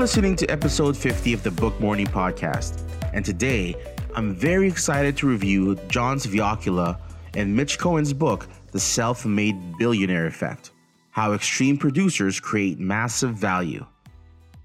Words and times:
listening 0.00 0.34
to 0.34 0.46
episode 0.46 0.96
50 0.96 1.34
of 1.34 1.42
the 1.42 1.50
Book 1.50 1.78
Morning 1.78 2.06
Podcast, 2.06 2.80
and 3.12 3.22
today 3.22 3.76
I'm 4.14 4.34
very 4.34 4.66
excited 4.66 5.14
to 5.18 5.28
review 5.28 5.74
John's 5.88 6.24
Sviokla 6.24 6.98
and 7.34 7.54
Mitch 7.54 7.78
Cohen's 7.78 8.14
book, 8.14 8.48
The 8.72 8.80
Self 8.80 9.26
Made 9.26 9.76
Billionaire 9.76 10.26
Effect 10.26 10.70
How 11.10 11.34
Extreme 11.34 11.76
Producers 11.76 12.40
Create 12.40 12.78
Massive 12.78 13.34
Value. 13.34 13.84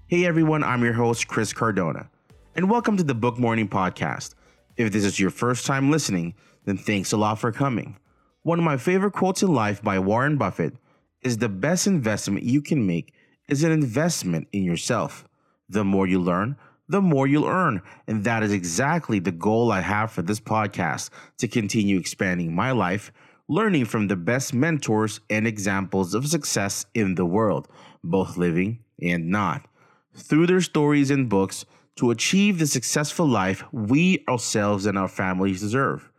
Hey 0.06 0.24
everyone, 0.24 0.64
I'm 0.64 0.82
your 0.82 0.94
host, 0.94 1.28
Chris 1.28 1.52
Cardona, 1.52 2.08
and 2.54 2.70
welcome 2.70 2.96
to 2.96 3.04
the 3.04 3.14
Book 3.14 3.38
Morning 3.38 3.68
Podcast. 3.68 4.34
If 4.78 4.90
this 4.90 5.04
is 5.04 5.20
your 5.20 5.28
first 5.28 5.66
time 5.66 5.90
listening, 5.90 6.34
then 6.64 6.78
thanks 6.78 7.12
a 7.12 7.18
lot 7.18 7.38
for 7.38 7.52
coming. 7.52 7.98
One 8.42 8.58
of 8.58 8.64
my 8.64 8.78
favorite 8.78 9.12
quotes 9.12 9.42
in 9.42 9.52
life 9.52 9.82
by 9.82 9.98
Warren 9.98 10.38
Buffett 10.38 10.72
is 11.20 11.36
the 11.36 11.50
best 11.50 11.86
investment 11.86 12.44
you 12.44 12.62
can 12.62 12.86
make 12.86 13.12
is 13.48 13.62
an 13.64 13.72
investment 13.72 14.48
in 14.52 14.62
yourself. 14.62 15.26
The 15.68 15.84
more 15.84 16.06
you 16.06 16.20
learn, 16.20 16.56
the 16.88 17.00
more 17.00 17.26
you'll 17.26 17.46
earn. 17.46 17.82
And 18.06 18.24
that 18.24 18.42
is 18.42 18.52
exactly 18.52 19.18
the 19.18 19.32
goal 19.32 19.72
I 19.72 19.80
have 19.80 20.12
for 20.12 20.22
this 20.22 20.40
podcast 20.40 21.10
to 21.38 21.48
continue 21.48 21.98
expanding 21.98 22.54
my 22.54 22.70
life, 22.70 23.12
learning 23.48 23.86
from 23.86 24.08
the 24.08 24.16
best 24.16 24.54
mentors 24.54 25.20
and 25.30 25.46
examples 25.46 26.14
of 26.14 26.28
success 26.28 26.86
in 26.94 27.14
the 27.14 27.26
world, 27.26 27.68
both 28.02 28.36
living 28.36 28.80
and 29.00 29.28
not. 29.28 29.66
Through 30.14 30.46
their 30.46 30.60
stories 30.60 31.10
and 31.10 31.28
books, 31.28 31.64
to 31.96 32.10
achieve 32.10 32.58
the 32.58 32.66
successful 32.66 33.26
life 33.26 33.64
we 33.72 34.22
ourselves 34.28 34.84
and 34.84 34.98
our 34.98 35.08
families 35.08 35.60
deserve. 35.60 36.10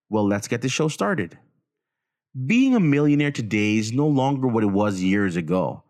Well, 0.08 0.26
let's 0.26 0.48
get 0.48 0.62
the 0.62 0.68
show 0.68 0.88
started. 0.88 1.38
Being 2.46 2.76
a 2.76 2.80
millionaire 2.80 3.32
today 3.32 3.76
is 3.76 3.92
no 3.92 4.06
longer 4.06 4.46
what 4.46 4.62
it 4.62 4.68
was 4.68 5.02
years 5.02 5.34
ago. 5.36 5.82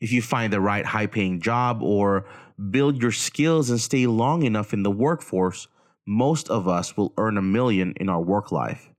If 0.00 0.12
you 0.12 0.22
find 0.22 0.52
the 0.52 0.60
right 0.60 0.84
high 0.84 1.06
paying 1.06 1.40
job 1.40 1.82
or 1.82 2.26
build 2.70 3.00
your 3.00 3.12
skills 3.12 3.70
and 3.70 3.80
stay 3.80 4.06
long 4.06 4.42
enough 4.42 4.72
in 4.72 4.82
the 4.82 4.90
workforce, 4.90 5.68
most 6.06 6.50
of 6.50 6.66
us 6.66 6.96
will 6.96 7.12
earn 7.16 7.38
a 7.38 7.42
million 7.42 7.94
in 8.00 8.08
our 8.08 8.20
work 8.20 8.50
life. 8.50 8.90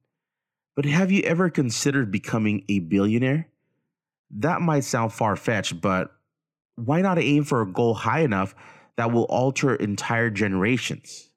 But 0.81 0.89
have 0.89 1.11
you 1.11 1.21
ever 1.21 1.51
considered 1.51 2.09
becoming 2.09 2.65
a 2.67 2.79
billionaire? 2.79 3.47
That 4.31 4.63
might 4.63 4.83
sound 4.83 5.13
far 5.13 5.35
fetched, 5.35 5.79
but 5.79 6.11
why 6.73 7.03
not 7.03 7.19
aim 7.19 7.43
for 7.43 7.61
a 7.61 7.71
goal 7.71 7.93
high 7.93 8.21
enough 8.21 8.55
that 8.95 9.11
will 9.11 9.25
alter 9.25 9.75
entire 9.75 10.31
generations? 10.31 11.29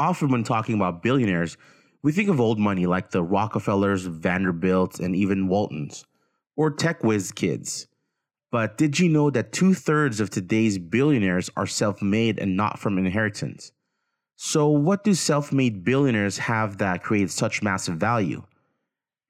Often, 0.00 0.30
when 0.32 0.42
talking 0.42 0.74
about 0.74 1.00
billionaires, 1.00 1.56
we 2.02 2.10
think 2.10 2.28
of 2.28 2.40
old 2.40 2.58
money 2.58 2.86
like 2.86 3.12
the 3.12 3.22
Rockefellers, 3.22 4.06
Vanderbilts, 4.06 4.98
and 4.98 5.14
even 5.14 5.46
Waltons, 5.46 6.04
or 6.56 6.72
tech 6.72 7.04
whiz 7.04 7.30
kids. 7.30 7.86
But 8.50 8.76
did 8.76 8.98
you 8.98 9.08
know 9.08 9.30
that 9.30 9.52
two 9.52 9.74
thirds 9.74 10.18
of 10.18 10.28
today's 10.28 10.76
billionaires 10.76 11.50
are 11.56 11.68
self 11.68 12.02
made 12.02 12.40
and 12.40 12.56
not 12.56 12.80
from 12.80 12.98
inheritance? 12.98 13.70
So, 14.42 14.68
what 14.68 15.04
do 15.04 15.12
self 15.12 15.52
made 15.52 15.84
billionaires 15.84 16.38
have 16.38 16.78
that 16.78 17.02
creates 17.02 17.34
such 17.34 17.62
massive 17.62 17.98
value? 17.98 18.42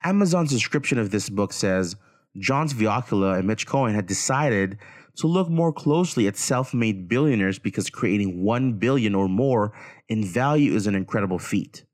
Amazon's 0.05 0.53
description 0.53 1.01
of 1.01 1.11
this 1.11 1.29
book 1.29 1.53
says 1.53 1.97
Jon 2.39 2.69
Sviokla 2.69 3.37
and 3.37 3.49
Mitch 3.49 3.67
Cohen 3.67 3.97
had 3.97 4.07
decided 4.07 4.79
to 5.17 5.27
look 5.27 5.49
more 5.49 5.73
closely 5.73 6.29
at 6.29 6.37
self 6.37 6.73
made 6.73 7.09
billionaires 7.09 7.59
because 7.59 7.91
creating 7.91 8.45
1 8.45 8.75
billion 8.75 9.17
or 9.17 9.29
more 9.29 9.73
in 10.09 10.25
value 10.25 10.75
is 10.77 10.87
an 10.87 10.95
incredible 10.95 11.41
feat. 11.41 11.85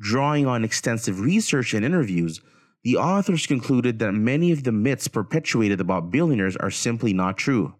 Drawing 0.00 0.46
on 0.46 0.64
extensive 0.64 1.20
research 1.20 1.74
and 1.74 1.84
interviews, 1.84 2.40
the 2.82 2.96
authors 2.96 3.46
concluded 3.46 3.98
that 3.98 4.12
many 4.12 4.52
of 4.52 4.64
the 4.64 4.72
myths 4.72 5.06
perpetuated 5.06 5.82
about 5.82 6.10
billionaires 6.10 6.56
are 6.56 6.70
simply 6.70 7.12
not 7.12 7.36
true. 7.36 7.74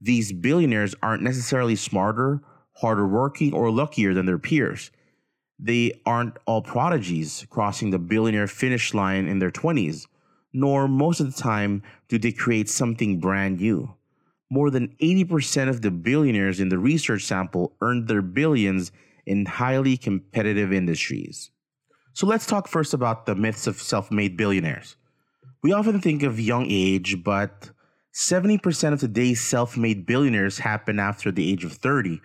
These 0.00 0.32
billionaires 0.32 0.94
aren't 1.02 1.24
necessarily 1.24 1.74
smarter 1.74 2.42
harder 2.74 3.06
working, 3.06 3.52
or 3.52 3.70
luckier 3.70 4.14
than 4.14 4.26
their 4.26 4.38
peers. 4.38 4.90
They 5.58 6.00
aren't 6.04 6.38
all 6.46 6.62
prodigies 6.62 7.46
crossing 7.50 7.90
the 7.90 7.98
billionaire 7.98 8.48
finish 8.48 8.94
line 8.94 9.26
in 9.26 9.38
their 9.38 9.50
20s, 9.50 10.06
nor 10.52 10.88
most 10.88 11.20
of 11.20 11.34
the 11.34 11.40
time 11.40 11.82
do 12.08 12.18
they 12.18 12.32
create 12.32 12.68
something 12.68 13.20
brand 13.20 13.60
new. 13.60 13.94
More 14.50 14.70
than 14.70 14.94
80% 15.00 15.68
of 15.68 15.82
the 15.82 15.90
billionaires 15.90 16.60
in 16.60 16.68
the 16.68 16.78
research 16.78 17.24
sample 17.24 17.74
earned 17.80 18.08
their 18.08 18.22
billions 18.22 18.92
in 19.24 19.46
highly 19.46 19.96
competitive 19.96 20.72
industries. 20.72 21.50
So 22.12 22.26
let's 22.26 22.44
talk 22.44 22.68
first 22.68 22.92
about 22.92 23.24
the 23.24 23.34
myths 23.34 23.66
of 23.66 23.80
self 23.80 24.10
made 24.10 24.36
billionaires. 24.36 24.96
We 25.62 25.72
often 25.72 26.00
think 26.00 26.22
of 26.22 26.40
young 26.40 26.66
age, 26.68 27.22
but 27.22 27.70
70% 28.12 28.92
of 28.92 29.00
today's 29.00 29.40
self 29.40 29.76
made 29.76 30.04
billionaires 30.04 30.58
happen 30.58 30.98
after 30.98 31.30
the 31.30 31.50
age 31.50 31.64
of 31.64 31.72
30, 31.72 32.20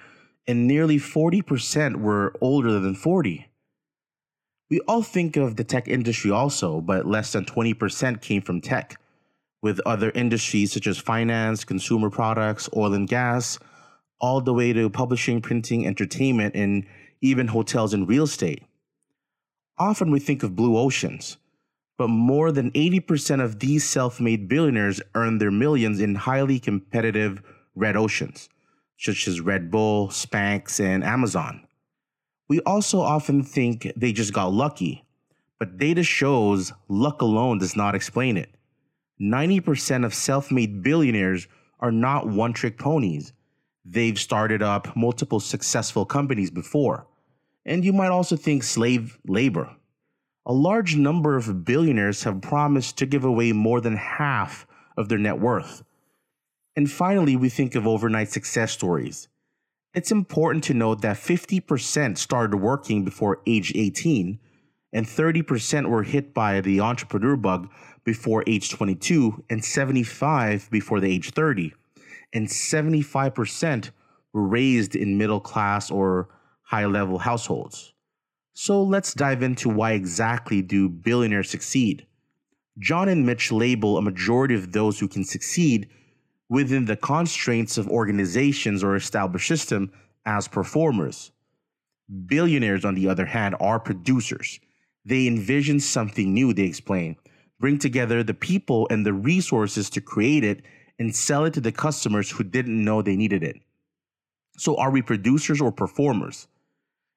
and 0.47 0.65
nearly 0.65 0.97
40% 0.97 1.97
were 1.97 2.33
older 2.39 2.79
than 2.79 2.95
40. 2.95 3.47
We 4.69 4.79
all 4.81 5.03
think 5.03 5.35
of 5.35 5.55
the 5.55 5.63
tech 5.63 5.87
industry 5.87 6.31
also, 6.31 6.81
but 6.81 7.05
less 7.05 7.33
than 7.33 7.45
20% 7.45 8.21
came 8.21 8.41
from 8.41 8.61
tech, 8.61 8.99
with 9.61 9.79
other 9.85 10.11
industries 10.11 10.71
such 10.71 10.87
as 10.87 10.97
finance, 10.97 11.63
consumer 11.63 12.09
products, 12.09 12.69
oil 12.75 12.93
and 12.93 13.07
gas, 13.07 13.59
all 14.19 14.41
the 14.41 14.53
way 14.53 14.73
to 14.73 14.89
publishing, 14.89 15.41
printing, 15.41 15.85
entertainment, 15.85 16.55
and 16.55 16.85
even 17.21 17.47
hotels 17.47 17.93
and 17.93 18.07
real 18.07 18.23
estate. 18.23 18.63
Often 19.77 20.11
we 20.11 20.19
think 20.19 20.43
of 20.43 20.55
blue 20.55 20.77
oceans, 20.77 21.37
but 21.97 22.07
more 22.07 22.51
than 22.51 22.71
80% 22.71 23.43
of 23.43 23.59
these 23.59 23.83
self 23.83 24.19
made 24.19 24.47
billionaires 24.47 25.01
earn 25.13 25.37
their 25.37 25.51
millions 25.51 25.99
in 25.99 26.15
highly 26.15 26.59
competitive 26.59 27.41
red 27.75 27.95
oceans 27.95 28.49
such 28.97 29.27
as 29.27 29.41
Red 29.41 29.71
Bull, 29.71 30.07
Spanx, 30.09 30.79
and 30.79 31.03
Amazon. 31.03 31.67
We 32.47 32.61
also 32.61 32.99
often 32.99 33.43
think 33.43 33.91
they 33.95 34.13
just 34.13 34.33
got 34.33 34.53
lucky, 34.53 35.05
but 35.59 35.77
data 35.77 36.03
shows 36.03 36.73
luck 36.87 37.21
alone 37.21 37.59
does 37.59 37.75
not 37.75 37.95
explain 37.95 38.37
it. 38.37 38.49
90% 39.19 40.05
of 40.05 40.13
self 40.13 40.51
made 40.51 40.83
billionaires 40.83 41.47
are 41.79 41.91
not 41.91 42.27
one 42.27 42.53
trick 42.53 42.77
ponies. 42.77 43.33
They've 43.83 44.19
started 44.19 44.61
up 44.61 44.95
multiple 44.95 45.39
successful 45.39 46.05
companies 46.05 46.51
before. 46.51 47.07
And 47.65 47.83
you 47.83 47.93
might 47.93 48.11
also 48.11 48.35
think 48.35 48.63
slave 48.63 49.17
labor. 49.27 49.75
A 50.45 50.53
large 50.53 50.95
number 50.95 51.35
of 51.35 51.65
billionaires 51.65 52.23
have 52.23 52.41
promised 52.41 52.97
to 52.97 53.05
give 53.05 53.25
away 53.25 53.51
more 53.51 53.81
than 53.81 53.97
half 53.97 54.65
of 54.95 55.09
their 55.09 55.17
net 55.17 55.39
worth. 55.39 55.83
And 56.77 56.91
finally, 56.91 57.35
we 57.35 57.49
think 57.49 57.73
of 57.73 57.87
overnight 57.87 58.29
success 58.29 58.71
stories. 58.71 59.29
It's 59.95 60.11
important 60.11 60.63
to 60.65 60.75
note 60.75 61.01
that 61.01 61.17
50% 61.17 62.19
started 62.19 62.55
working 62.57 63.03
before 63.03 63.41
age 63.47 63.71
18, 63.73 64.37
and 64.93 65.05
30% 65.07 65.89
were 65.89 66.03
hit 66.03 66.35
by 66.35 66.61
the 66.61 66.79
entrepreneur 66.79 67.35
bug 67.35 67.71
before 68.03 68.43
age 68.45 68.69
22, 68.69 69.43
and 69.49 69.65
75 69.65 70.69
before 70.69 70.99
the 70.99 71.11
age 71.11 71.31
30. 71.31 71.73
And 72.31 72.47
75% 72.47 73.89
were 74.31 74.47
raised 74.47 74.95
in 74.95 75.17
middle 75.17 75.39
class 75.39 75.89
or 75.89 76.29
high 76.61 76.85
level 76.85 77.17
households. 77.17 77.93
So 78.53 78.83
let's 78.83 79.15
dive 79.15 79.41
into 79.41 79.67
why 79.67 79.93
exactly 79.93 80.61
do 80.61 80.89
billionaires 80.89 81.49
succeed. 81.49 82.05
John 82.77 83.09
and 83.09 83.25
Mitch 83.25 83.51
label 83.51 83.97
a 83.97 84.01
majority 84.03 84.53
of 84.53 84.73
those 84.73 84.99
who 84.99 85.07
can 85.07 85.23
succeed 85.23 85.89
within 86.49 86.85
the 86.85 86.95
constraints 86.95 87.77
of 87.77 87.87
organizations 87.89 88.83
or 88.83 88.95
established 88.95 89.47
system 89.47 89.91
as 90.25 90.47
performers. 90.47 91.31
Billionaires, 92.25 92.85
on 92.85 92.95
the 92.95 93.09
other 93.09 93.25
hand, 93.25 93.55
are 93.59 93.79
producers. 93.79 94.59
They 95.05 95.27
envision 95.27 95.79
something 95.79 96.33
new, 96.33 96.53
they 96.53 96.63
explain, 96.63 97.17
bring 97.59 97.79
together 97.79 98.23
the 98.23 98.33
people 98.33 98.87
and 98.89 99.05
the 99.05 99.13
resources 99.13 99.89
to 99.91 100.01
create 100.01 100.43
it 100.43 100.61
and 100.99 101.15
sell 101.15 101.45
it 101.45 101.53
to 101.53 101.61
the 101.61 101.71
customers 101.71 102.31
who 102.31 102.43
didn't 102.43 102.83
know 102.83 103.01
they 103.01 103.15
needed 103.15 103.43
it. 103.43 103.57
So, 104.57 104.75
are 104.77 104.89
we 104.89 105.01
producers 105.01 105.61
or 105.61 105.71
performers? 105.71 106.47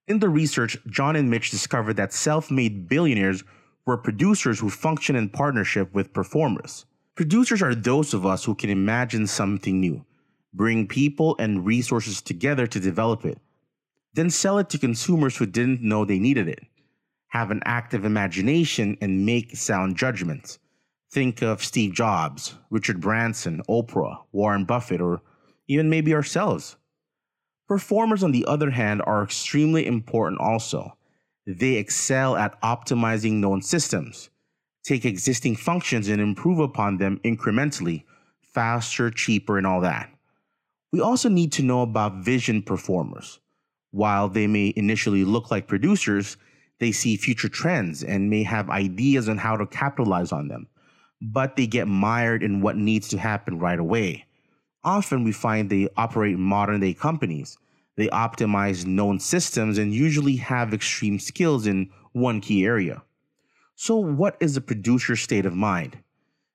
In 0.06 0.18
the 0.18 0.28
research, 0.28 0.76
John 0.88 1.16
and 1.16 1.30
Mitch 1.30 1.50
discovered 1.50 1.94
that 1.96 2.12
self 2.12 2.50
made 2.50 2.88
billionaires 2.88 3.44
were 3.86 3.96
producers 3.96 4.60
who 4.60 4.68
function 4.68 5.16
in 5.16 5.28
partnership 5.28 5.94
with 5.94 6.12
performers. 6.12 6.84
Producers 7.16 7.62
are 7.62 7.74
those 7.74 8.14
of 8.14 8.24
us 8.24 8.44
who 8.44 8.54
can 8.54 8.70
imagine 8.70 9.26
something 9.26 9.80
new, 9.80 10.04
bring 10.54 10.86
people 10.86 11.36
and 11.38 11.66
resources 11.66 12.22
together 12.22 12.66
to 12.66 12.80
develop 12.80 13.24
it, 13.24 13.38
then 14.14 14.30
sell 14.30 14.58
it 14.58 14.68
to 14.70 14.78
consumers 14.78 15.36
who 15.36 15.46
didn't 15.46 15.82
know 15.82 16.04
they 16.04 16.18
needed 16.18 16.48
it, 16.48 16.64
have 17.28 17.50
an 17.50 17.62
active 17.64 18.04
imagination, 18.04 18.96
and 19.00 19.26
make 19.26 19.56
sound 19.56 19.96
judgments. 19.96 20.58
Think 21.12 21.42
of 21.42 21.62
Steve 21.62 21.92
Jobs, 21.92 22.54
Richard 22.70 23.00
Branson, 23.00 23.62
Oprah, 23.68 24.22
Warren 24.32 24.64
Buffett, 24.64 25.00
or 25.00 25.22
even 25.68 25.90
maybe 25.90 26.14
ourselves. 26.14 26.76
Performers, 27.68 28.24
on 28.24 28.32
the 28.32 28.46
other 28.46 28.70
hand, 28.70 29.02
are 29.06 29.22
extremely 29.22 29.86
important 29.86 30.40
also. 30.40 30.96
They 31.46 31.74
excel 31.74 32.36
at 32.36 32.60
optimizing 32.62 33.34
known 33.34 33.62
systems, 33.62 34.30
take 34.82 35.04
existing 35.04 35.56
functions 35.56 36.08
and 36.08 36.20
improve 36.20 36.58
upon 36.58 36.98
them 36.98 37.20
incrementally, 37.24 38.04
faster, 38.42 39.10
cheaper, 39.10 39.58
and 39.58 39.66
all 39.66 39.80
that. 39.80 40.10
We 40.92 41.00
also 41.00 41.28
need 41.28 41.52
to 41.52 41.62
know 41.62 41.82
about 41.82 42.24
vision 42.24 42.62
performers. 42.62 43.38
While 43.92 44.28
they 44.28 44.46
may 44.46 44.72
initially 44.76 45.24
look 45.24 45.50
like 45.50 45.68
producers, 45.68 46.36
they 46.78 46.92
see 46.92 47.16
future 47.16 47.48
trends 47.48 48.02
and 48.02 48.30
may 48.30 48.42
have 48.42 48.70
ideas 48.70 49.28
on 49.28 49.38
how 49.38 49.56
to 49.56 49.66
capitalize 49.66 50.32
on 50.32 50.48
them 50.48 50.68
but 51.20 51.56
they 51.56 51.66
get 51.66 51.86
mired 51.86 52.42
in 52.42 52.60
what 52.60 52.76
needs 52.76 53.08
to 53.08 53.18
happen 53.18 53.58
right 53.58 53.78
away. 53.78 54.24
Often 54.82 55.24
we 55.24 55.32
find 55.32 55.68
they 55.68 55.88
operate 55.96 56.38
modern 56.38 56.80
day 56.80 56.94
companies. 56.94 57.58
They 57.96 58.08
optimize 58.08 58.86
known 58.86 59.18
systems 59.20 59.76
and 59.76 59.92
usually 59.92 60.36
have 60.36 60.72
extreme 60.72 61.18
skills 61.18 61.66
in 61.66 61.90
one 62.12 62.40
key 62.40 62.64
area. 62.64 63.02
So, 63.82 63.96
what 63.96 64.36
is 64.40 64.58
a 64.58 64.60
producer's 64.60 65.22
state 65.22 65.46
of 65.46 65.54
mind? 65.54 65.96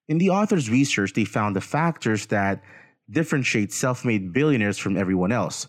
In 0.08 0.20
the 0.20 0.30
author's 0.30 0.70
research, 0.70 1.14
they 1.14 1.26
found 1.26 1.56
the 1.56 1.60
factors 1.60 2.28
that 2.28 2.62
differentiate 3.10 3.74
self 3.74 4.06
made 4.06 4.32
billionaires 4.32 4.78
from 4.78 4.96
everyone 4.96 5.32
else. 5.32 5.68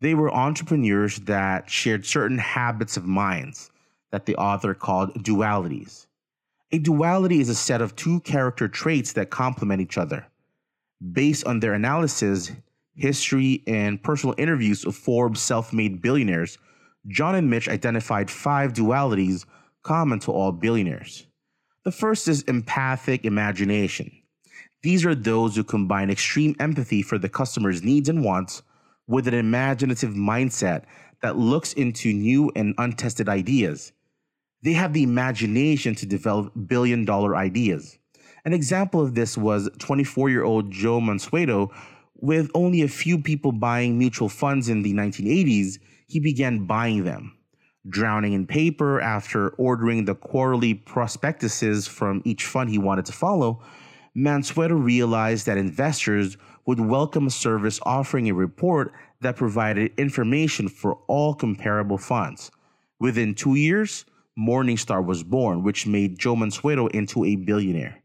They 0.00 0.14
were 0.14 0.32
entrepreneurs 0.32 1.18
that 1.18 1.68
shared 1.68 2.06
certain 2.06 2.38
habits 2.38 2.96
of 2.96 3.04
minds 3.04 3.70
that 4.12 4.24
the 4.24 4.36
author 4.36 4.72
called 4.72 5.22
dualities. 5.22 6.06
A 6.72 6.78
duality 6.78 7.38
is 7.38 7.50
a 7.50 7.54
set 7.54 7.82
of 7.82 7.94
two 7.96 8.20
character 8.20 8.66
traits 8.66 9.12
that 9.12 9.28
complement 9.28 9.82
each 9.82 9.98
other. 9.98 10.26
Based 11.12 11.44
on 11.44 11.60
their 11.60 11.74
analysis, 11.74 12.50
history, 12.96 13.62
and 13.66 14.02
personal 14.02 14.34
interviews 14.38 14.86
of 14.86 14.96
Forbes 14.96 15.42
self 15.42 15.70
made 15.70 16.00
billionaires, 16.00 16.56
John 17.08 17.34
and 17.34 17.50
Mitch 17.50 17.68
identified 17.68 18.30
five 18.30 18.72
dualities 18.72 19.44
common 19.84 20.18
to 20.20 20.32
all 20.32 20.50
billionaires. 20.50 21.26
The 21.84 21.92
first 21.92 22.26
is 22.26 22.42
empathic 22.42 23.24
imagination. 23.24 24.10
These 24.82 25.06
are 25.06 25.14
those 25.14 25.54
who 25.54 25.64
combine 25.64 26.10
extreme 26.10 26.56
empathy 26.58 27.02
for 27.02 27.18
the 27.18 27.28
customer's 27.28 27.82
needs 27.82 28.08
and 28.08 28.24
wants 28.24 28.62
with 29.06 29.28
an 29.28 29.34
imaginative 29.34 30.14
mindset 30.14 30.84
that 31.22 31.36
looks 31.36 31.72
into 31.74 32.12
new 32.12 32.50
and 32.56 32.74
untested 32.78 33.28
ideas 33.28 33.92
they 34.64 34.72
have 34.72 34.94
the 34.94 35.02
imagination 35.02 35.94
to 35.96 36.06
develop 36.06 36.50
billion 36.66 37.04
dollar 37.04 37.36
ideas. 37.36 37.98
An 38.46 38.54
example 38.54 39.02
of 39.02 39.14
this 39.14 39.36
was 39.36 39.68
24 39.78 40.30
year 40.30 40.42
old 40.42 40.70
Joe 40.70 41.00
Mansueto. 41.00 41.70
With 42.16 42.50
only 42.54 42.80
a 42.80 42.88
few 42.88 43.18
people 43.18 43.52
buying 43.52 43.98
mutual 43.98 44.30
funds 44.30 44.70
in 44.70 44.82
the 44.82 44.94
1980s, 44.94 45.78
he 46.06 46.20
began 46.20 46.64
buying 46.64 47.04
them. 47.04 47.36
Drowning 47.88 48.32
in 48.32 48.46
paper 48.46 49.00
after 49.00 49.50
ordering 49.50 50.06
the 50.06 50.14
quarterly 50.14 50.74
prospectuses 50.74 51.86
from 51.86 52.22
each 52.24 52.46
fund 52.46 52.70
he 52.70 52.78
wanted 52.78 53.04
to 53.06 53.12
follow, 53.12 53.62
Mansueto 54.16 54.82
realized 54.82 55.46
that 55.46 55.58
investors 55.58 56.36
would 56.66 56.80
welcome 56.80 57.26
a 57.26 57.30
service 57.30 57.80
offering 57.82 58.28
a 58.28 58.34
report 58.34 58.92
that 59.20 59.36
provided 59.36 59.92
information 59.98 60.68
for 60.68 60.98
all 61.08 61.34
comparable 61.34 61.98
funds. 61.98 62.50
Within 62.98 63.34
two 63.34 63.54
years, 63.54 64.06
Morningstar 64.38 65.04
was 65.04 65.22
born, 65.22 65.62
which 65.62 65.86
made 65.86 66.18
Joe 66.18 66.36
Mansueto 66.36 66.90
into 66.90 67.24
a 67.24 67.36
billionaire. 67.36 68.02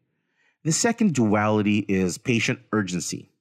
The 0.63 0.71
second 0.73 1.13
duality 1.13 1.85
is 1.87 2.17
patient 2.17 2.59
urgency. 2.73 3.31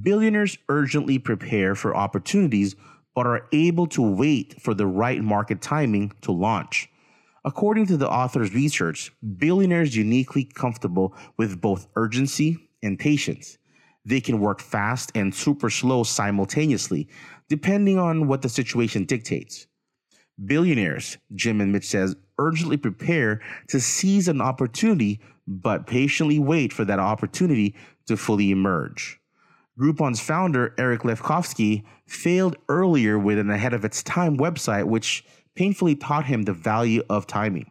Billionaires 0.00 0.58
urgently 0.68 1.18
prepare 1.18 1.74
for 1.74 1.96
opportunities 1.96 2.76
but 3.16 3.26
are 3.26 3.48
able 3.50 3.86
to 3.88 4.02
wait 4.02 4.60
for 4.60 4.74
the 4.74 4.86
right 4.86 5.22
market 5.22 5.62
timing 5.62 6.12
to 6.20 6.30
launch. 6.30 6.88
According 7.46 7.86
to 7.86 7.96
the 7.96 8.10
author's 8.10 8.54
research, 8.54 9.10
billionaires 9.38 9.96
uniquely 9.96 10.44
comfortable 10.44 11.14
with 11.38 11.60
both 11.60 11.88
urgency 11.96 12.68
and 12.82 12.98
patience. 12.98 13.56
They 14.04 14.20
can 14.20 14.38
work 14.38 14.60
fast 14.60 15.12
and 15.14 15.34
super 15.34 15.70
slow 15.70 16.02
simultaneously, 16.02 17.08
depending 17.48 17.98
on 17.98 18.28
what 18.28 18.42
the 18.42 18.48
situation 18.50 19.04
dictates. 19.04 19.66
Billionaires, 20.44 21.16
Jim 21.34 21.62
and 21.62 21.72
Mitch 21.72 21.88
says, 21.88 22.14
urgently 22.38 22.76
prepare 22.76 23.40
to 23.68 23.80
seize 23.80 24.28
an 24.28 24.42
opportunity, 24.42 25.20
but 25.48 25.86
patiently 25.86 26.38
wait 26.38 26.72
for 26.72 26.84
that 26.84 26.98
opportunity 26.98 27.74
to 28.06 28.16
fully 28.16 28.50
emerge. 28.50 29.18
Groupon's 29.78 30.20
founder, 30.20 30.74
Eric 30.78 31.02
Lefkofsky, 31.02 31.84
failed 32.06 32.56
earlier 32.68 33.18
with 33.18 33.38
an 33.38 33.50
ahead 33.50 33.74
of 33.74 33.84
its 33.84 34.02
time 34.02 34.38
website, 34.38 34.84
which 34.84 35.24
painfully 35.54 35.94
taught 35.94 36.24
him 36.24 36.42
the 36.42 36.52
value 36.52 37.02
of 37.10 37.26
timing. 37.26 37.70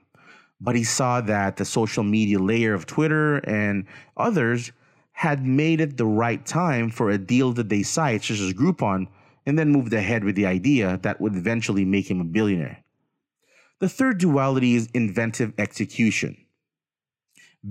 But 0.62 0.76
he 0.76 0.84
saw 0.84 1.22
that 1.22 1.58
the 1.58 1.66
social 1.66 2.04
media 2.04 2.40
layer 2.40 2.74
of 2.74 2.86
Twitter 2.86 3.38
and 3.38 3.86
others 4.16 4.72
had 5.14 5.46
made 5.46 5.82
it 5.82 5.98
the 5.98 6.06
right 6.06 6.46
time 6.46 6.92
for 6.92 7.10
a 7.10 7.18
deal 7.18 7.54
that 7.54 7.70
they 7.70 7.84
cite, 7.84 8.24
such 8.24 8.40
as 8.40 8.54
Groupon, 8.54 9.08
and 9.46 9.58
then 9.58 9.72
moved 9.72 9.94
ahead 9.94 10.24
with 10.24 10.36
the 10.36 10.46
idea 10.46 11.00
that 11.04 11.20
would 11.22 11.36
eventually 11.36 11.86
make 11.86 12.10
him 12.10 12.22
a 12.22 12.26
billionaire. 12.26 12.84
The 13.80 13.90
third 13.90 14.20
duality 14.20 14.76
is 14.76 14.90
inventive 14.94 15.54
execution. 15.58 16.45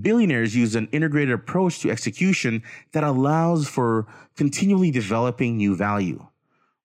Billionaires 0.01 0.57
use 0.57 0.75
an 0.75 0.89
integrated 0.91 1.33
approach 1.33 1.81
to 1.81 1.91
execution 1.91 2.65
that 2.93 3.05
allows 3.05 3.69
for 3.69 4.07
continually 4.37 4.91
developing 4.91 5.57
new 5.57 5.77
value. 5.77 6.27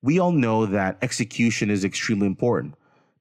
We 0.04 0.20
all 0.20 0.32
know 0.32 0.68
that 0.68 1.00
execution 1.02 1.72
is 1.72 1.84
extremely 1.84 2.28
important, 2.28 2.76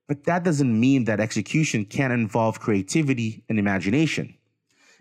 but 0.07 0.25
that 0.25 0.45
doesn't 0.45 0.79
mean 0.79 1.05
that 1.05 1.21
execution 1.21 1.87
can't 1.87 2.13
involve 2.13 2.61
creativity 2.61 3.43
and 3.49 3.59
imagination. 3.59 4.35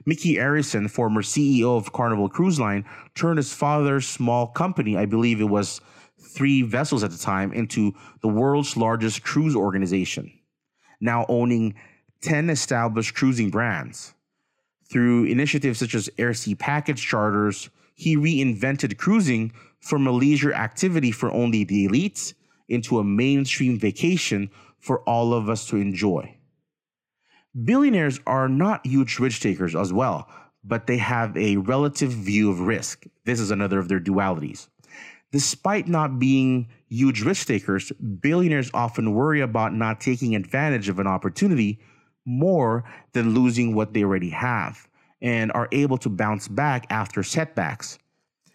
Micky 0.06 0.36
Arison, 0.36 0.90
former 0.90 1.22
CEO 1.22 1.76
of 1.78 1.92
Carnival 1.92 2.30
Cruise 2.30 2.60
Line, 2.60 2.86
turned 3.14 3.38
his 3.38 3.54
father's 3.54 4.08
small 4.08 4.48
company, 4.48 4.96
I 4.96 5.06
believe 5.06 5.42
it 5.42 5.50
was 5.50 5.82
three 6.18 6.62
vessels 6.62 7.04
at 7.04 7.12
the 7.12 7.18
time 7.18 7.52
into 7.52 7.94
the 8.22 8.30
world's 8.30 8.78
largest 8.78 9.22
cruise 9.22 9.56
organization, 9.56 10.32
now 11.02 11.26
owning 11.28 11.76
10 12.22 12.50
established 12.50 13.16
cruising 13.16 13.50
brands. 13.50 14.14
Through 14.90 15.26
initiatives 15.26 15.80
such 15.80 15.96
as 15.96 16.10
Airsea 16.18 16.58
Package 16.58 17.02
Charters, 17.02 17.70
he 17.94 18.16
reinvented 18.16 18.98
cruising 18.98 19.52
from 19.80 20.08
a 20.08 20.12
leisure 20.12 20.54
activity 20.54 21.12
for 21.12 21.32
only 21.32 21.64
the 21.64 21.88
elites 21.88 22.34
into 22.70 23.00
a 23.00 23.04
mainstream 23.04 23.80
vacation 23.80 24.50
for 24.80 25.00
all 25.02 25.34
of 25.34 25.50
us 25.50 25.68
to 25.68 25.78
enjoy. 25.78 26.38
Billionaires 27.64 28.20
are 28.28 28.48
not 28.48 28.86
huge 28.86 29.20
risk 29.20 29.42
takers 29.42 29.76
as 29.76 29.92
well, 29.92 30.30
but 30.64 30.86
they 30.86 30.98
have 30.98 31.36
a 31.36 31.58
relative 31.58 32.12
view 32.12 32.52
of 32.52 32.60
risk. 32.60 33.06
This 33.26 33.40
is 33.40 33.52
another 33.52 33.80
of 33.80 33.88
their 33.88 34.00
dualities. 34.00 34.68
Despite 35.32 35.88
not 35.88 36.20
being 36.20 36.68
huge 36.88 37.22
risk 37.22 37.48
takers, 37.48 37.92
billionaires 37.92 38.72
often 38.74 39.14
worry 39.14 39.42
about 39.42 39.74
not 39.74 40.00
taking 40.00 40.36
advantage 40.36 40.88
of 40.88 41.00
an 41.00 41.08
opportunity 41.08 41.80
more 42.28 42.84
than 43.14 43.34
losing 43.34 43.74
what 43.74 43.94
they 43.94 44.04
already 44.04 44.30
have 44.30 44.88
and 45.22 45.52
are 45.54 45.70
able 45.72 45.98
to 45.98 46.10
bounce 46.10 46.48
back 46.48 46.86
after 46.90 47.24
setbacks. 47.24 47.98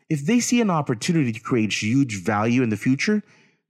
If 0.09 0.27
they 0.27 0.41
see 0.41 0.61
an 0.61 0.71
opportunity 0.71 1.33
to 1.33 1.41
create 1.41 1.73
huge 1.73 2.23
value 2.23 2.63
in 2.63 2.69
the 2.69 2.77
future, 2.77 3.23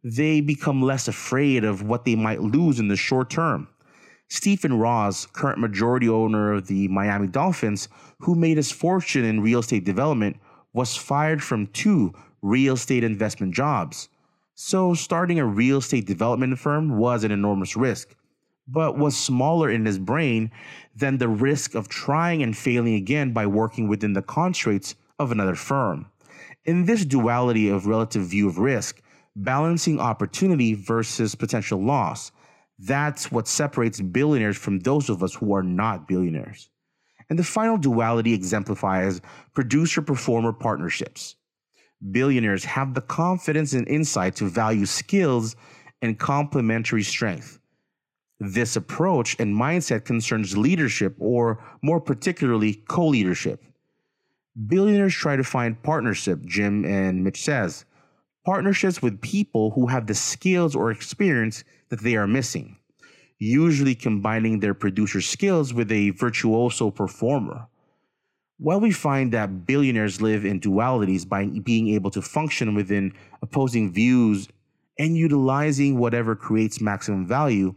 they 0.03 0.41
become 0.41 0.83
less 0.83 1.07
afraid 1.07 1.65
of 1.65 1.83
what 1.83 2.05
they 2.05 2.17
might 2.17 2.43
lose 2.43 2.81
in 2.81 2.89
the 2.89 2.97
short 2.97 3.31
term. 3.31 3.69
Stephen 4.29 4.79
Ross, 4.79 5.27
current 5.27 5.61
majority 5.61 6.09
owner 6.09 6.53
of 6.55 6.67
the 6.67 6.89
Miami 6.89 7.29
Dolphins, 7.29 7.89
who 8.19 8.35
made 8.35 8.57
his 8.57 8.73
fortune 8.73 9.25
in 9.25 9.41
real 9.41 9.61
estate 9.61 9.85
development, 9.85 10.37
was 10.73 10.97
fired 10.97 11.43
from 11.43 11.67
two 11.69 12.13
real 12.41 12.75
estate 12.75 13.05
investment 13.05 13.55
jobs. 13.55 14.09
So, 14.55 14.95
starting 14.95 15.39
a 15.39 15.47
real 15.47 15.79
estate 15.79 16.07
development 16.07 16.59
firm 16.59 16.99
was 16.99 17.25
an 17.25 17.31
enormous 17.31 17.77
risk, 17.77 18.17
but 18.67 18.97
was 18.97 19.17
smaller 19.17 19.71
in 19.71 19.85
his 19.85 19.99
brain 19.99 20.51
than 20.95 21.19
the 21.19 21.29
risk 21.29 21.75
of 21.75 21.89
trying 21.89 22.43
and 22.43 22.57
failing 22.57 22.95
again 22.95 23.33
by 23.33 23.47
working 23.47 23.89
within 23.89 24.13
the 24.13 24.23
constraints 24.23 24.95
of 25.19 25.33
another 25.33 25.55
firm. 25.55 26.07
In 26.65 26.85
this 26.85 27.05
duality 27.05 27.69
of 27.69 27.87
relative 27.87 28.25
view 28.27 28.49
of 28.49 28.59
risk, 28.59 29.03
balancing 29.35 29.99
opportunity 29.99 30.75
versus 30.75 31.35
potential 31.35 31.83
loss, 31.83 32.33
that's 32.79 33.31
what 33.31 33.49
separates 33.49 34.01
billionaires 34.01 34.57
from 34.57 34.81
those 34.81 35.09
of 35.09 35.23
us 35.23 35.35
who 35.35 35.55
are 35.55 35.63
not 35.63 36.09
billionaires. 36.09 36.69
And 37.31 37.39
the 37.39 37.45
final 37.45 37.79
duality 37.79 38.35
exemplifies 38.35 39.21
producer 39.55 40.03
performer 40.03 40.53
partnerships 40.53 41.37
billionaires 42.11 42.65
have 42.65 42.95
the 42.95 43.01
confidence 43.01 43.73
and 43.73 43.87
insight 43.87 44.35
to 44.37 44.47
value 44.47 44.87
skills 44.87 45.55
and 46.01 46.19
complementary 46.19 47.03
strength. 47.03 47.59
This 48.45 48.75
approach 48.75 49.37
and 49.39 49.55
mindset 49.55 50.05
concerns 50.05 50.57
leadership, 50.57 51.15
or 51.21 51.63
more 51.81 52.01
particularly, 52.01 52.75
co 52.89 53.07
leadership. 53.07 53.63
Billionaires 54.67 55.15
try 55.15 55.37
to 55.37 55.45
find 55.45 55.81
partnership, 55.81 56.45
Jim 56.45 56.85
and 56.85 57.23
Mitch 57.23 57.41
says, 57.41 57.85
partnerships 58.45 59.01
with 59.01 59.21
people 59.21 59.71
who 59.71 59.87
have 59.87 60.09
the 60.09 60.15
skills 60.17 60.75
or 60.75 60.91
experience 60.91 61.63
that 61.91 62.01
they 62.01 62.17
are 62.17 62.27
missing, 62.27 62.79
usually 63.39 63.95
combining 63.95 64.59
their 64.59 64.75
producer 64.75 65.21
skills 65.21 65.73
with 65.73 65.93
a 65.93 66.11
virtuoso 66.11 66.91
performer. 66.91 67.69
While 68.59 68.81
we 68.81 68.91
find 68.91 69.33
that 69.33 69.67
billionaires 69.67 70.21
live 70.21 70.45
in 70.45 70.59
dualities 70.59 71.29
by 71.29 71.47
being 71.47 71.91
able 71.91 72.11
to 72.11 72.21
function 72.21 72.75
within 72.75 73.13
opposing 73.41 73.93
views 73.93 74.49
and 74.99 75.17
utilizing 75.17 75.97
whatever 75.97 76.35
creates 76.35 76.81
maximum 76.81 77.25
value, 77.25 77.77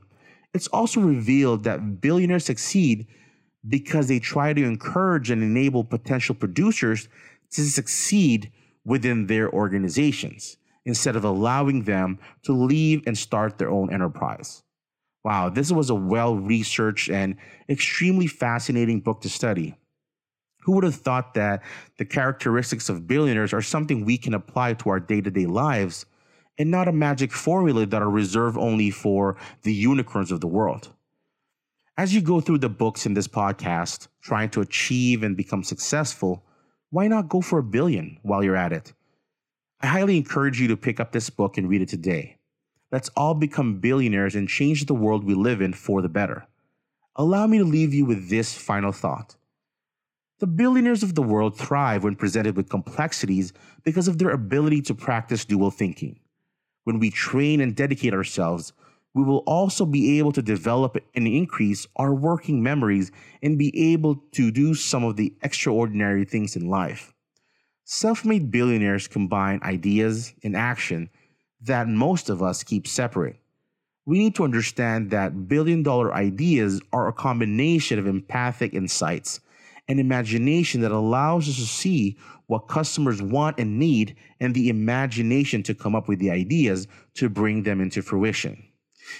it's 0.55 0.67
also 0.67 1.01
revealed 1.01 1.65
that 1.65 1.99
billionaires 1.99 2.45
succeed 2.45 3.07
because 3.67 4.07
they 4.07 4.19
try 4.19 4.53
to 4.53 4.63
encourage 4.63 5.29
and 5.29 5.43
enable 5.43 5.83
potential 5.83 6.33
producers 6.33 7.09
to 7.51 7.63
succeed 7.65 8.51
within 8.85 9.27
their 9.27 9.51
organizations 9.51 10.55
instead 10.85 11.17
of 11.17 11.25
allowing 11.25 11.83
them 11.83 12.19
to 12.43 12.53
leave 12.53 13.03
and 13.05 13.17
start 13.17 13.57
their 13.57 13.69
own 13.69 13.91
enterprise. 13.91 14.63
Wow, 15.25 15.49
this 15.49 15.71
was 15.71 15.89
a 15.89 15.95
well 15.95 16.37
researched 16.37 17.09
and 17.09 17.35
extremely 17.67 18.27
fascinating 18.27 19.01
book 19.01 19.21
to 19.21 19.29
study. 19.29 19.75
Who 20.61 20.73
would 20.73 20.83
have 20.85 20.95
thought 20.95 21.33
that 21.33 21.63
the 21.97 22.05
characteristics 22.05 22.87
of 22.87 23.07
billionaires 23.07 23.51
are 23.51 23.61
something 23.61 24.05
we 24.05 24.17
can 24.17 24.33
apply 24.33 24.75
to 24.75 24.89
our 24.89 24.99
day 25.01 25.19
to 25.19 25.31
day 25.31 25.47
lives 25.47 26.05
and 26.57 26.71
not 26.71 26.87
a 26.87 26.91
magic 26.91 27.31
formula 27.31 27.85
that 27.85 28.01
are 28.01 28.09
reserved 28.09 28.57
only 28.57 28.91
for 28.91 29.37
the 29.63 29.73
unicorns 29.73 30.31
of 30.31 30.41
the 30.41 30.47
world? 30.47 30.93
As 31.97 32.13
you 32.13 32.21
go 32.21 32.41
through 32.41 32.57
the 32.57 32.69
books 32.69 33.05
in 33.05 33.13
this 33.13 33.27
podcast, 33.27 34.09
trying 34.21 34.49
to 34.49 34.61
achieve 34.61 35.23
and 35.23 35.37
become 35.37 35.63
successful, 35.63 36.43
why 36.89 37.07
not 37.07 37.29
go 37.29 37.41
for 37.41 37.59
a 37.59 37.63
billion 37.63 38.19
while 38.21 38.43
you're 38.43 38.55
at 38.55 38.73
it? 38.73 38.93
I 39.81 39.87
highly 39.87 40.17
encourage 40.17 40.59
you 40.59 40.67
to 40.69 40.77
pick 40.77 40.99
up 40.99 41.11
this 41.11 41.29
book 41.29 41.57
and 41.57 41.69
read 41.69 41.81
it 41.81 41.89
today. 41.89 42.37
Let's 42.91 43.09
all 43.09 43.33
become 43.33 43.79
billionaires 43.79 44.35
and 44.35 44.47
change 44.47 44.85
the 44.85 44.93
world 44.93 45.23
we 45.23 45.33
live 45.33 45.61
in 45.61 45.73
for 45.73 46.01
the 46.01 46.09
better. 46.09 46.47
Allow 47.15 47.47
me 47.47 47.57
to 47.59 47.63
leave 47.63 47.93
you 47.93 48.05
with 48.05 48.29
this 48.29 48.55
final 48.55 48.91
thought. 48.91 49.35
The 50.39 50.47
billionaires 50.47 51.01
of 51.01 51.15
the 51.15 51.23
world 51.23 51.57
thrive 51.57 52.03
when 52.03 52.15
presented 52.15 52.57
with 52.57 52.69
complexities 52.69 53.53
because 53.83 54.09
of 54.09 54.17
their 54.17 54.31
ability 54.31 54.81
to 54.83 54.93
practice 54.93 55.45
dual 55.45 55.71
thinking. 55.71 56.19
When 56.85 56.99
we 56.99 57.09
train 57.09 57.61
and 57.61 57.75
dedicate 57.75 58.13
ourselves, 58.13 58.71
we 59.15 59.23
will 59.23 59.43
also 59.47 59.85
be 59.85 60.19
able 60.19 60.31
to 60.33 60.41
develop 60.41 60.97
and 61.15 61.27
increase 61.27 61.87
our 61.95 62.13
working 62.13 62.61
memories 62.61 63.11
and 63.41 63.57
be 63.57 63.93
able 63.93 64.15
to 64.33 64.51
do 64.51 64.75
some 64.75 65.03
of 65.03 65.15
the 65.15 65.33
extraordinary 65.41 66.25
things 66.25 66.55
in 66.55 66.69
life. 66.69 67.13
Self 67.85 68.23
made 68.23 68.51
billionaires 68.51 69.07
combine 69.07 69.59
ideas 69.63 70.33
and 70.43 70.55
action 70.55 71.09
that 71.61 71.87
most 71.87 72.29
of 72.29 72.43
us 72.43 72.63
keep 72.63 72.87
separate. 72.87 73.37
We 74.05 74.19
need 74.19 74.35
to 74.35 74.43
understand 74.43 75.09
that 75.09 75.47
billion 75.47 75.81
dollar 75.81 76.13
ideas 76.13 76.81
are 76.93 77.07
a 77.07 77.13
combination 77.13 77.97
of 77.97 78.05
empathic 78.05 78.73
insights 78.73 79.39
and 79.87 79.99
imagination 79.99 80.81
that 80.81 80.91
allows 80.91 81.47
us 81.47 81.55
to 81.55 81.65
see 81.65 82.17
what 82.47 82.67
customers 82.67 83.21
want 83.21 83.59
and 83.59 83.79
need 83.79 84.15
and 84.39 84.53
the 84.53 84.69
imagination 84.69 85.63
to 85.63 85.73
come 85.73 85.95
up 85.95 86.07
with 86.07 86.19
the 86.19 86.31
ideas 86.31 86.87
to 87.15 87.29
bring 87.29 87.63
them 87.63 87.81
into 87.81 88.01
fruition. 88.01 88.63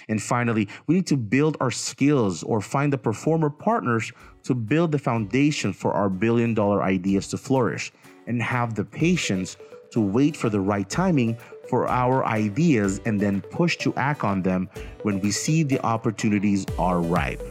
And 0.08 0.20
finally, 0.20 0.68
we 0.86 0.96
need 0.96 1.06
to 1.06 1.16
build 1.16 1.56
our 1.60 1.70
skills 1.70 2.42
or 2.42 2.60
find 2.60 2.92
the 2.92 2.98
performer 2.98 3.50
partners 3.50 4.12
to 4.44 4.54
build 4.54 4.92
the 4.92 4.98
foundation 4.98 5.72
for 5.72 5.92
our 5.92 6.08
billion 6.08 6.54
dollar 6.54 6.82
ideas 6.82 7.28
to 7.28 7.38
flourish 7.38 7.92
and 8.26 8.42
have 8.42 8.74
the 8.74 8.84
patience 8.84 9.56
to 9.92 10.00
wait 10.00 10.36
for 10.36 10.50
the 10.50 10.60
right 10.60 10.88
timing 10.90 11.36
for 11.68 11.88
our 11.88 12.24
ideas 12.26 13.00
and 13.06 13.20
then 13.20 13.40
push 13.40 13.76
to 13.78 13.94
act 13.94 14.24
on 14.24 14.42
them 14.42 14.68
when 15.02 15.20
we 15.20 15.30
see 15.30 15.62
the 15.62 15.80
opportunities 15.84 16.66
are 16.78 17.00
ripe. 17.00 17.42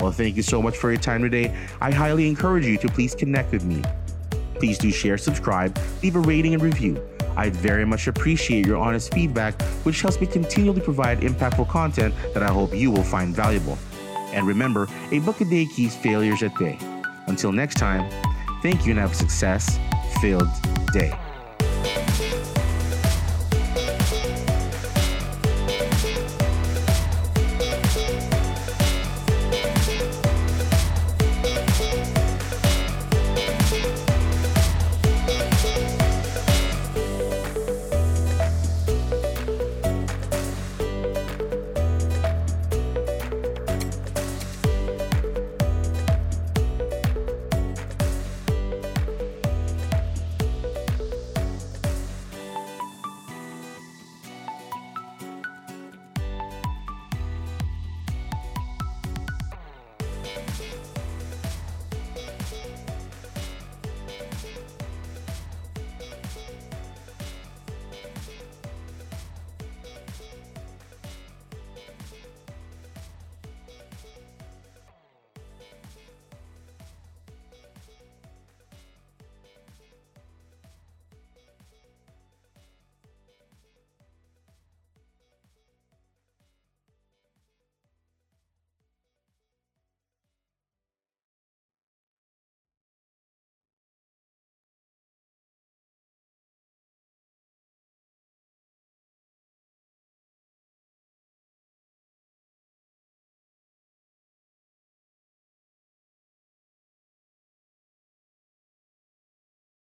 Well, 0.00 0.12
thank 0.12 0.36
you 0.36 0.42
so 0.42 0.60
much 0.60 0.76
for 0.76 0.90
your 0.90 1.00
time 1.00 1.22
today. 1.22 1.56
I 1.80 1.92
highly 1.92 2.28
encourage 2.28 2.66
you 2.66 2.76
to 2.78 2.88
please 2.88 3.14
connect 3.14 3.52
with 3.52 3.64
me. 3.64 3.82
Please 4.54 4.78
do 4.78 4.90
share, 4.90 5.18
subscribe, 5.18 5.78
leave 6.02 6.16
a 6.16 6.20
rating 6.20 6.54
and 6.54 6.62
review. 6.62 7.02
I'd 7.36 7.56
very 7.56 7.84
much 7.84 8.06
appreciate 8.06 8.66
your 8.66 8.76
honest 8.76 9.12
feedback, 9.12 9.60
which 9.82 10.00
helps 10.00 10.20
me 10.20 10.26
continually 10.26 10.80
provide 10.80 11.20
impactful 11.20 11.68
content 11.68 12.14
that 12.32 12.42
I 12.42 12.48
hope 12.52 12.74
you 12.74 12.90
will 12.90 13.02
find 13.02 13.34
valuable. 13.34 13.78
And 14.32 14.46
remember, 14.46 14.88
a 15.10 15.20
book 15.20 15.40
a 15.40 15.44
day 15.44 15.66
keeps 15.66 15.96
failures 15.96 16.42
at 16.42 16.54
bay. 16.56 16.78
Until 17.26 17.52
next 17.52 17.76
time, 17.76 18.10
thank 18.62 18.84
you 18.84 18.92
and 18.92 19.00
have 19.00 19.12
a 19.12 19.14
success 19.14 19.78
filled 20.20 20.48
day. 20.92 21.16